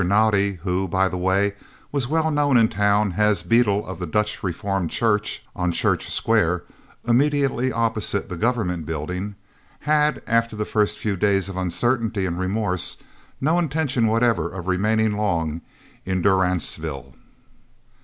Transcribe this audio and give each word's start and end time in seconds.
Naudé 0.03 0.57
who, 0.63 0.87
by 0.87 1.07
the 1.07 1.15
way, 1.15 1.53
was 1.91 2.07
well 2.07 2.31
known 2.31 2.57
in 2.57 2.67
town 2.69 3.13
as 3.17 3.43
beadle 3.43 3.85
of 3.85 3.99
the 3.99 4.07
Dutch 4.07 4.41
Reformed 4.41 4.89
Church 4.89 5.45
on 5.55 5.71
Church 5.71 6.09
Square 6.11 6.63
immediately 7.07 7.71
opposite 7.71 8.27
the 8.27 8.35
Government 8.35 8.87
Buildings 8.87 9.35
had, 9.81 10.23
after 10.25 10.55
the 10.55 10.65
first 10.65 10.97
few 10.97 11.15
days 11.15 11.49
of 11.49 11.55
uncertainty 11.55 12.25
and 12.25 12.39
remorse, 12.39 12.97
no 13.39 13.59
intention 13.59 14.07
whatever 14.07 14.49
of 14.49 14.67
remaining 14.67 15.15
long 15.15 15.61
in 16.03 16.23
durance 16.23 16.77
vile. 16.77 17.13